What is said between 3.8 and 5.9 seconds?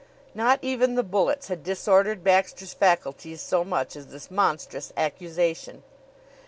as this monstrous accusation.